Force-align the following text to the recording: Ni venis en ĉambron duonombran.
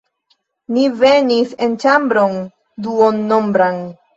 Ni 0.77 0.85
venis 1.01 1.53
en 1.67 1.77
ĉambron 1.85 2.35
duonombran. 2.89 3.83